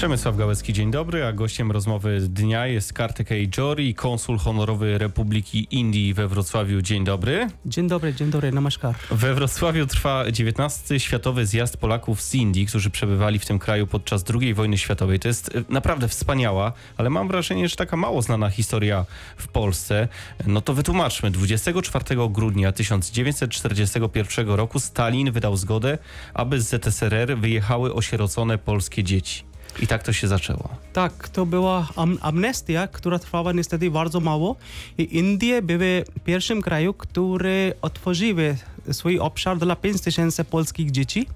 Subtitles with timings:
[0.00, 6.14] Przemysław Gałecki, dzień dobry, a gościem rozmowy dnia jest Kartek Ejori, konsul honorowy Republiki Indii
[6.14, 6.82] we Wrocławiu.
[6.82, 7.48] Dzień dobry.
[7.66, 8.94] Dzień dobry, dzień dobry, namaskar.
[9.10, 11.00] We Wrocławiu trwa 19.
[11.00, 15.18] Światowy Zjazd Polaków z Indii, którzy przebywali w tym kraju podczas II wojny światowej.
[15.18, 19.04] To jest e, naprawdę wspaniała, ale mam wrażenie, że taka mało znana historia
[19.36, 20.08] w Polsce.
[20.46, 21.30] No to wytłumaczmy.
[21.30, 25.98] 24 grudnia 1941 roku Stalin wydał zgodę,
[26.34, 29.49] aby z ZSRR wyjechały osierocone polskie dzieci.
[29.82, 30.68] I tak to się zaczęło.
[30.92, 34.56] Tak, to była am amnestia, która trwała niestety bardzo mało.
[34.98, 38.56] I Indie były pierwszym kraju, który otworzyły
[38.92, 41.26] swój obszar dla 5 tysięcy polskich dzieci.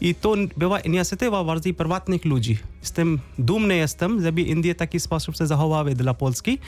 [0.00, 2.58] I to była inicjatywa bardziej prywatnych ludzi.
[2.94, 6.58] Tym dumny jestem, żeby Indie w taki sposób się zachowały dla Polski.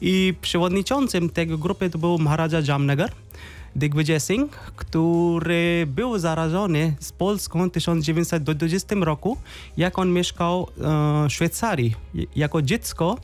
[0.00, 3.10] I przewodniczącym tego grupy to był Maharaja Jamnagar.
[3.76, 9.36] Digvijay Singh, który był zarażony z Polską w 1920 roku,
[9.76, 11.94] jak on mieszkał e, w Szwajcarii
[12.36, 13.18] jako dziecko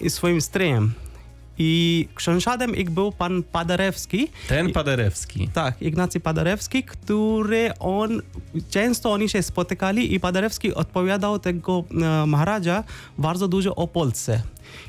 [0.00, 0.92] i swoim stryjem.
[1.58, 4.28] I książęciem ich był pan Paderewski.
[4.48, 5.48] Ten Paderewski.
[5.52, 8.22] Tak, Ignacy Paderewski, który on,
[8.70, 12.84] często oni się spotykali i Paderewski odpowiadał tego e, Maharaja
[13.18, 14.42] bardzo dużo o Polsce.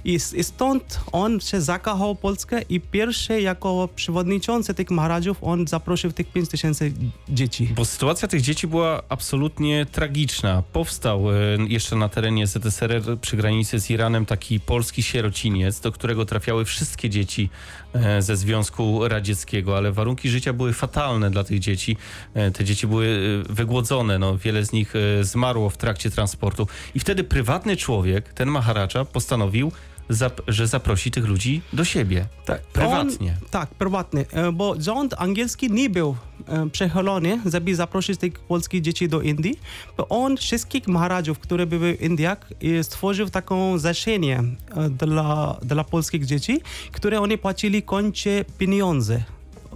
[0.06, 6.32] I, stąd on się zakochał Polskę i pierwszy jako przewodniczący tych Maharajów on zaprosił tych
[6.32, 6.94] 5 tysięcy
[7.30, 7.70] dzieci.
[7.76, 10.64] Bo sytuacja tych dzieci była absolutnie tragiczna.
[10.74, 11.36] Powstał e,
[11.68, 17.10] jeszcze na terenie ZSRR przy granicy z Iranem taki polski sierociniec, do którego trafiały wszystkie
[17.10, 17.50] dzieci
[17.94, 21.98] e, ze Związku Radzieckiego, ale warunki życia były fatalne dla tych dzieci.
[22.34, 26.68] E, te dzieci były wygłodzone, no, wiele z nich zmarło w trakcie transportu.
[26.96, 29.72] I wtedy prywatny człowiek, ten Maharacza, postanowił
[30.10, 32.26] zap że zaprosi tych ludzi do siebie.
[32.46, 33.38] Tak, prywatnie.
[33.42, 36.16] On, tak, prywatnie, e, bo rząd angielski nie był
[36.48, 39.60] e, przechylony, żeby zaprosić tych polskich dzieci do Indii.
[39.98, 42.50] Bo on wszystkich maharajów, które były w Indiach,
[42.82, 44.44] stworzył taką zasienie
[44.76, 49.24] e, dla, dla polskich dzieci, które oni płacili kończe pieniądze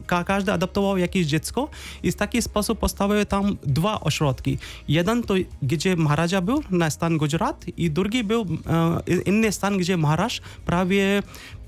[0.07, 1.69] każdy adaptował jakieś dziecko
[2.03, 4.57] i w taki sposób postawiły tam dwa ośrodki.
[4.87, 8.45] Jeden to, gdzie Maharaja był, na stan Gujarat i drugi był
[9.07, 10.29] e, inny stan, gdzie Maharaj
[10.65, 11.23] prawie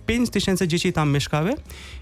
[0.06, 1.54] 5 tysięcy dzieci tam mieszkały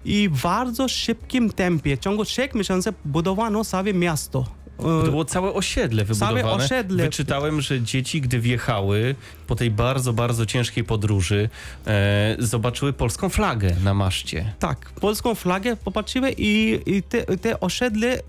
[0.06, 4.46] i w bardzo szybkim tempie, w ciągu 3 miesięcy budowano całe miasto.
[4.78, 6.42] To było całe osiedle wybudowane.
[6.42, 7.04] Całe osiedle.
[7.04, 9.16] Wyczytałem, że dzieci, gdy wjechały
[9.48, 11.50] po tej bardzo, bardzo ciężkiej podróży,
[11.88, 14.54] e, zobaczyły polską flagę na maszcie.
[14.60, 18.20] Tak, polską flagę popatrzyły i, i te, te osiedle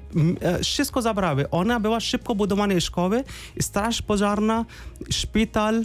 [0.41, 1.50] e, wszystko zabrały.
[1.50, 3.25] Ona była szybko budowana szkoły,
[3.60, 4.64] straż pożarna,
[5.10, 5.84] szpital,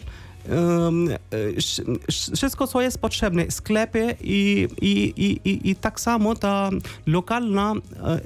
[2.36, 5.14] wszystko, co jest potrzebne, sklepy i, i,
[5.46, 6.70] i, i, tak samo ta
[7.06, 7.74] lokalna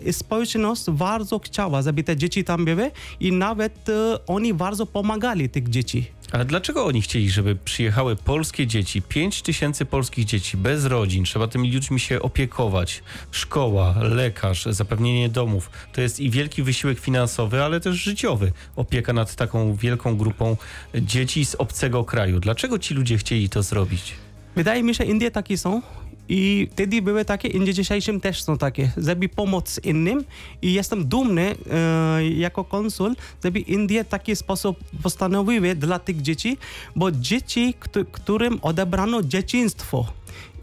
[0.06, 5.50] e, społeczność bardzo chciała, żeby te dzieci tam były i nawet e, oni bardzo pomagali
[5.50, 6.17] tych dzieci.
[6.32, 11.48] Ale dlaczego oni chcieli, żeby przyjechały polskie dzieci, 5 tysięcy polskich dzieci bez rodzin, trzeba
[11.48, 15.70] tymi ludźmi się opiekować, szkoła, lekarz, zapewnienie domów.
[15.94, 18.52] To jest i wielki wysiłek finansowy, ale też życiowy.
[18.76, 20.58] Opieka nad taką wielką grupą
[20.96, 22.40] dzieci z obcego kraju.
[22.40, 24.14] Dlaczego ci ludzie chcieli to zrobić?
[24.56, 25.82] Wydaje mi się, Indie takie są
[26.30, 30.24] i wtedy były takie, i dzisiejszym też są takie, żeby pomóc innym.
[30.62, 36.58] I jestem dumny e, jako konsul, żeby Indie taki sposób postanowiły dla tych dzieci,
[36.96, 37.74] bo dzieci,
[38.12, 40.06] którym odebrano dzieciństwo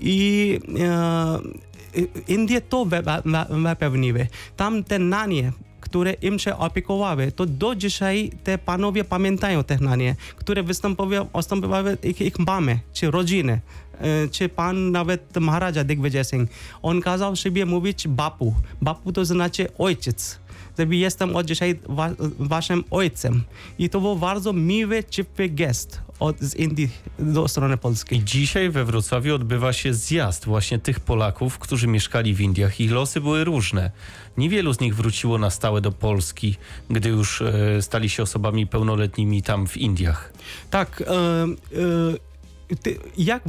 [0.00, 1.38] i e,
[2.28, 2.86] Indie to
[3.62, 4.26] zapewniły.
[4.56, 10.16] Tam te nanie, które im się opiekowały, to do dzisiaj te panowie pamiętają te nanie,
[10.36, 13.60] które występowały ich, ich mamy czy rodziny.
[14.30, 16.50] Czy pan nawet Maharaja Digvijay Singh,
[16.82, 18.54] on kazał sobie mówić bapu.
[18.82, 20.38] Bapu to znaczy ojciec.
[20.78, 23.42] Żeby jestem od dzisiaj wa waszym ojcem.
[23.78, 26.88] I to był bardzo miły, ciepły gest od, z Indii
[27.18, 28.18] do strony polskiej.
[28.18, 32.80] I dzisiaj we Wrocławiu odbywa się zjazd właśnie tych Polaków, którzy mieszkali w Indiach.
[32.80, 33.90] Ich losy były różne.
[34.36, 36.56] Niewielu z nich wróciło na stałe do Polski,
[36.90, 40.32] gdy już e, stali się osobami pełnoletnimi tam w Indiach.
[40.70, 41.02] Tak.
[41.02, 42.33] E, e
[43.18, 43.42] jak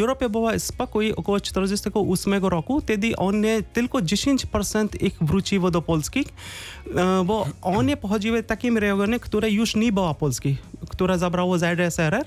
[0.00, 6.24] Europie była spokój około 48 roku, wtedy one tylko 10% ich wróciło do Polski,
[6.96, 10.56] e, bo one pochodziły z takim regionie, które już nie było Polski,
[10.88, 12.26] które zabrało ZSRR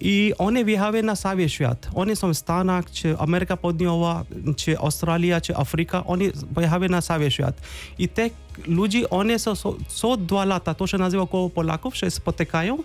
[0.00, 1.88] i one wjechały na cały świat.
[1.94, 4.24] One są w Stanach, czy Ameryka Południowa,
[4.56, 6.24] czy Australia, czy Afryka, one
[6.54, 7.60] pojechały na cały świat.
[7.98, 8.30] I te
[8.66, 9.52] ludzi, one są
[9.88, 12.78] co dwa lata, to się nazywa koło Polaków, się spotykają.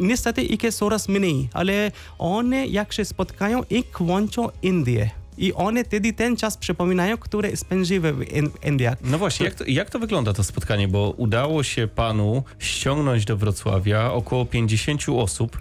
[0.00, 6.12] Niestety ich coraz mniej, ale one jak się spotkają, ich łączą Indię I one wtedy
[6.12, 8.98] ten czas przypominają, który spędziły w in- Indiach.
[9.04, 10.88] No właśnie, jak to, jak to wygląda to spotkanie?
[10.88, 15.58] Bo udało się panu ściągnąć do Wrocławia około 50 osób,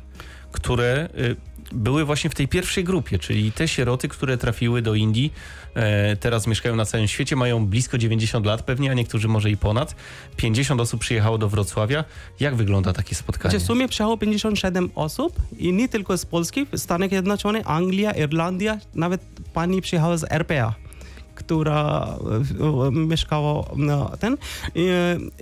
[0.54, 1.36] które y,
[1.72, 5.34] były właśnie w tej pierwszej grupie, czyli te sieroty, które trafiły do Indii,
[5.76, 9.58] e, teraz mieszkają na całym świecie, mają blisko 90 lat pewnie, a niektórzy może i
[9.58, 9.96] ponad.
[10.38, 12.04] 50 osób przyjechało do Wrocławia.
[12.40, 13.52] Jak wygląda takie spotkanie?
[13.52, 18.78] Znaczy, w sumie przyjechało 57 osób i nie tylko z Polski, Stany Zjednoczone, Anglia, Irlandia,
[18.96, 19.22] nawet
[19.54, 20.83] pani przyjechała z RPA
[21.36, 22.08] która
[22.62, 24.34] e, e, mieszkała na ten.
[24.34, 24.38] E,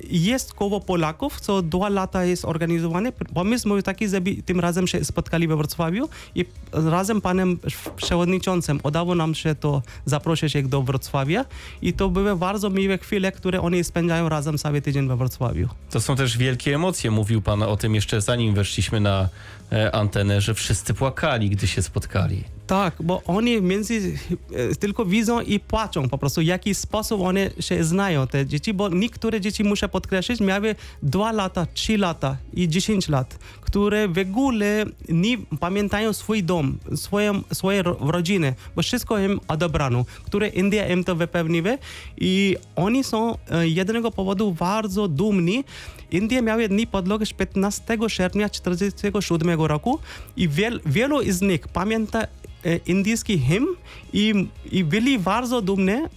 [0.10, 3.12] Jest koło Polaków, co dwa lata jest organizowane.
[3.12, 7.60] Pomysł był taki, żeby tym razem się spotkali we Wrocławiu i razem panem
[7.96, 11.46] przewodniczącym udało nam się to zaprosić ich do Wrocławia
[11.82, 15.70] i to były bardzo miłe chwile, które oni spędzają razem cały tydzień we Wrocławiu.
[15.90, 17.12] To są też wielkie emocje.
[17.12, 19.30] Mówił pan o tym jeszcze zanim weszliśmy na
[19.92, 22.44] antenę, że wszyscy płakali, gdy się spotkali.
[22.72, 24.18] Tak, bo oni między
[24.54, 28.74] e, tylko widzą i płaczą po prostu, w jaki sposób one się znają, te dzieci,
[28.74, 34.18] bo niektóre dzieci, muszę podkreślić, miały 2 lata, 3 lata i 10 lat, które w
[34.18, 40.88] ogóle nie pamiętają swój dom, swoją, swoje ro- rodziny, bo wszystko im odebrano, które India
[40.88, 41.78] im to wypełniły
[42.18, 45.64] i oni są e, jednego powodu bardzo dumni.
[46.12, 50.00] Indie miały niepodległość 15 sierpnia 1947 roku
[50.38, 52.28] i wiel, wielu z nich pamięta
[52.86, 53.68] indyjski hymn
[54.14, 56.08] i, i byli bardzo dumni, e,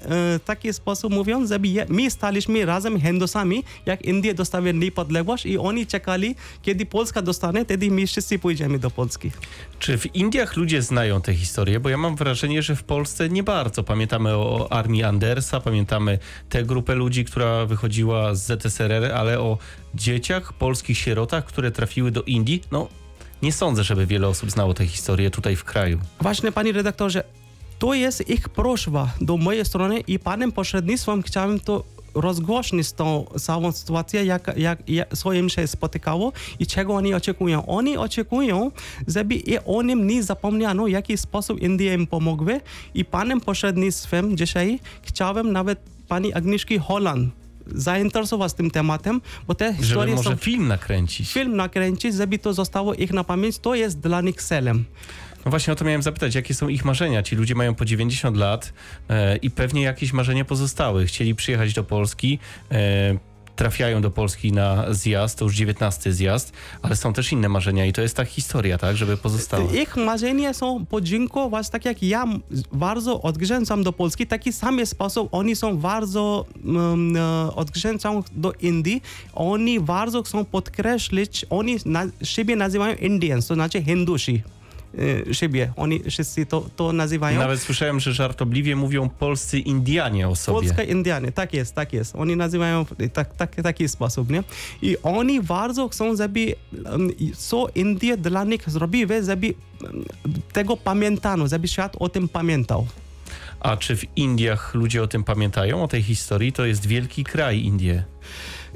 [0.45, 1.59] taki sposób mówiąc, że
[1.89, 7.91] my staliśmy razem Hindusami, jak Indie dostały niepodległość i oni czekali, kiedy Polska dostanie, wtedy
[7.91, 9.31] my wszyscy pójdziemy do Polski.
[9.79, 11.81] Czy w Indiach ludzie znają tę historię?
[11.81, 13.85] Bo ja mam wrażenie, że w Polsce nie bardzo.
[13.85, 16.19] Pamiętamy o armii Andersa, pamiętamy
[16.49, 19.59] tę grupę ludzi, która wychodziła z ZSRR, ale o
[19.95, 22.89] dzieciach, polskich sierotach, które trafiły do Indii, no
[23.43, 25.99] nie sądzę, żeby wiele osób znało tę historię tutaj w kraju.
[26.21, 27.25] Właśnie, panie redaktorze,
[27.79, 31.85] to jest ich prośba do mojej strony i panem pośrednictwem chciałem to
[32.15, 35.09] rozgłośnić tą całą sytuację, jak, jak, jak
[35.49, 37.67] się spotykało i czego oni oczekują.
[37.67, 38.71] Oni oczekują,
[39.09, 42.61] żeby i o nim nie zapomniano, w jaki sposób Indie im pomogły
[42.95, 45.79] i panem pośrednictwem dzisiaj chciałem nawet
[46.09, 51.33] pani Agnieszki Holland zainteresować tym tematem, bo te Żeby historie może są film nakręcić.
[51.33, 54.85] film nakręcić, żeby to zostało ich na pamięć, to jest dla nich celem.
[55.45, 57.23] No właśnie o to miałem zapytać, jakie są ich marzenia?
[57.23, 58.73] Ci ludzie mają po 90 lat
[59.09, 61.07] e, i pewnie jakieś marzenia pozostały.
[61.07, 62.39] Chcieli przyjechać do Polski,
[62.73, 66.53] e, trafiają do Polski na zjazd, to już 19 zjazd,
[66.83, 69.73] ale są też inne marzenia i to jest ta historia, tak, żeby pozostała.
[69.73, 72.25] Ich marzenia są podziękować, tak jak ja
[72.73, 79.03] bardzo odgrzęcam do Polski, taki sam sposób oni są bardzo um, e, odgrzęcam do Indii.
[79.35, 84.43] Oni bardzo chcą podkreślić, oni na, siebie nazywają Indians, to znaczy Hindusi.
[85.29, 87.39] E, Siebie, oni wszyscy to, to nazywają.
[87.39, 90.59] Nawet słyszałem, że żartobliwie mówią polscy Indianie o sobie.
[90.59, 92.17] Polska Indianie, tak jest, tak jest.
[92.17, 94.45] Oni nazywają tak, tak, taki sposób, nie?
[94.83, 96.55] I oni bardzo chcą, żeby
[96.85, 100.05] um, co Indie dla nich zrobiły, żeby um,
[100.53, 102.87] tego pamiętano, żeby świat o tym pamiętał.
[103.61, 106.53] A czy w Indiach ludzie o tym pamiętają, o tej historii?
[106.53, 108.05] To jest wielki kraj Indie.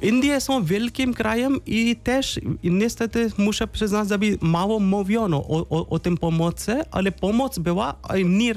[0.02, 5.98] Indie są wielkim krajem i też niestety muszę przyznać, żeby mało mówiono o, o, o
[5.98, 8.54] tym pomocy, ale pomoc była i nie,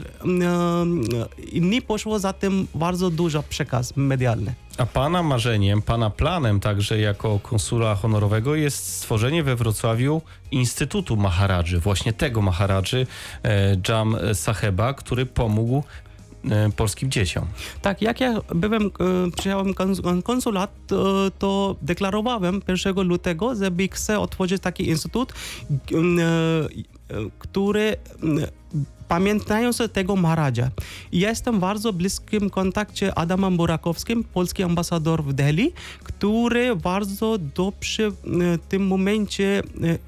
[1.54, 4.54] nie poszło za tym bardzo dużo przekaz medialny.
[4.78, 10.22] A pana marzeniem, pana planem także jako konsula honorowego jest stworzenie we Wrocławiu
[10.52, 13.08] Instytutu Maharadży, właśnie tego Maharadży
[13.44, 15.84] e, Jam Saheba, który pomógł
[16.76, 17.46] polskim dzieciom.
[17.82, 18.90] Tak, jak ja byłem, e,
[19.38, 27.30] przyjechałem kons- konsulat, to, to deklarowałem 1 lutego, żeby chcę otworzyć taki instytut, e, e,
[27.40, 27.96] który
[29.08, 30.70] pamiętając tego Maharadża.
[31.12, 35.72] I Ja jestem w bardzo bliskim kontakcie Adamem Burakowskim, polski ambasador w Delhi,
[36.04, 38.12] który bardzo dobrze e,
[38.58, 39.64] w tym momencie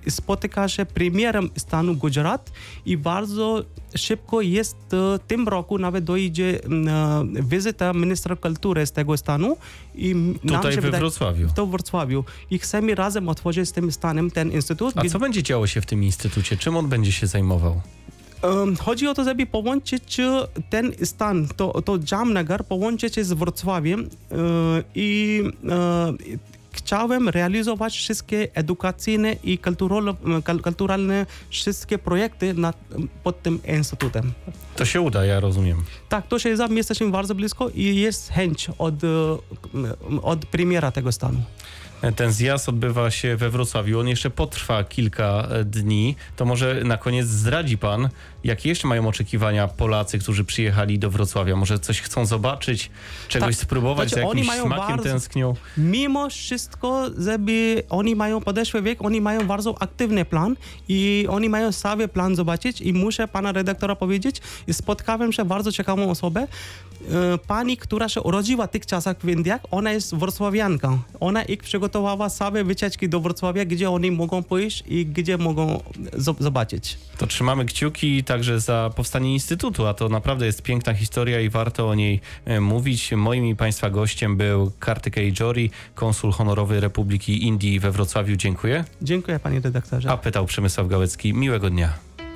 [0.05, 2.51] e, spotyka się premierem stanu Gujarat
[2.85, 3.63] i bardzo
[3.95, 6.59] szybko jest e, w tym roku nawet dojdzie
[7.23, 9.57] wizyta ministra kultury z tego stanu
[9.95, 10.15] i
[10.47, 11.47] Tutaj się we Wrocławiu.
[11.55, 14.93] to w Wrocławiu i chcemy razem otworzyć z tym stanem ten instytut.
[14.97, 16.57] A co będzie działo się w tym instytucie?
[16.57, 17.81] Czym on będzie się zajmował?
[18.79, 20.17] Chodzi o to, żeby połączyć
[20.69, 24.35] ten stan, to, to Jamnagar, połączyć z Wrocławiem e,
[24.95, 26.13] i e,
[26.71, 29.59] chciałem realizować wszystkie edukacyjne i
[30.63, 32.77] kulturalne wszystkie projekty nad,
[33.23, 34.31] pod tym instytutem.
[34.75, 35.83] To się uda, ja rozumiem.
[36.09, 39.07] Tak, to się za, jesteśmy bardzo blisko i jest chęć od, e,
[40.21, 41.39] od premiera tego stanu.
[42.11, 43.99] Ten zjazd odbywa się we Wrocławiu.
[43.99, 46.15] On jeszcze potrwa kilka e, dni.
[46.35, 48.09] To może na koniec zdradzi pan,
[48.43, 51.55] jakie jeszcze mają oczekiwania Polacy, którzy przyjechali do Wrocławia?
[51.55, 52.91] Może coś chcą zobaczyć,
[53.27, 53.65] czegoś Tak.
[53.65, 55.55] spróbować, Znaczy, za oni jakimś mają smakiem bardzo- tęsknią?
[55.77, 60.55] Mimo wszystko, żeby oni mają podeszły wiek, oni mają bardzo aktywny plan
[60.89, 64.41] i oni mają cały plan zobaczyć i muszę pana redaktora powiedzieć,
[64.71, 66.41] spotkałem się bardzo ciekawą osobę,
[67.11, 70.97] e, pani, która się urodziła w tych czasach w Indiach, ona jest wrocławianka.
[71.19, 71.59] Ona ich
[71.93, 75.79] przygotowała same wycieczki do Wrocławia, gdzie oni mogą pójść i gdzie mogą
[76.17, 76.97] zo- zobaczyć.
[77.17, 81.89] To trzymamy kciuki także za powstanie Instytutu, a to naprawdę jest piękna historia i warto
[81.89, 83.11] o niej e, mówić.
[83.11, 88.35] Moim i Państwa gościem był Kartykej Jori, konsul honorowy Republiki Indii we Wrocławiu.
[88.35, 88.83] Dziękuję.
[89.01, 90.11] Dziękuję panie redaktorze.
[90.11, 91.33] A pytał Przemysław Gałecki.
[91.33, 91.93] Miłego dnia.